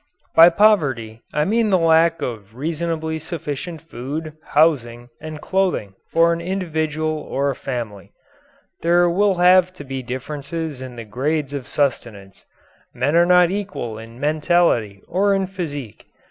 By 0.33 0.49
poverty 0.49 1.21
I 1.31 1.45
mean 1.45 1.69
the 1.69 1.77
lack 1.77 2.23
of 2.23 2.55
reasonably 2.55 3.19
sufficient 3.19 3.83
food, 3.83 4.35
housing, 4.43 5.09
and 5.21 5.39
clothing 5.39 5.93
for 6.11 6.33
an 6.33 6.41
individual 6.41 7.19
or 7.19 7.51
a 7.51 7.55
family. 7.55 8.11
There 8.81 9.07
will 9.07 9.35
have 9.35 9.71
to 9.73 9.83
be 9.83 10.01
differences 10.01 10.81
in 10.81 10.95
the 10.95 11.05
grades 11.05 11.53
of 11.53 11.67
sustenance. 11.67 12.45
Men 12.95 13.15
are 13.15 13.27
not 13.27 13.51
equal 13.51 13.99
in 13.99 14.19
mentality 14.19 15.03
or 15.07 15.35
in 15.35 15.45
physique. 15.45 16.07